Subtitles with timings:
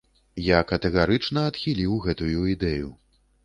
[0.43, 2.95] Я катэгарычна адхіліў гэтую ідэю.